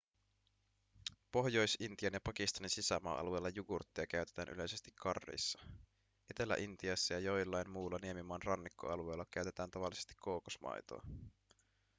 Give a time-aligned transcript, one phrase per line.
[1.31, 5.59] pohjois-intian ja pakistanin sisämaa-alueilla jugurttia käytetään yleisesti curryissa
[6.29, 11.01] etelä-intiassa ja joillain muilla niemimaan rannikkoalueilla käytetään tavallisesti kookosmaitoa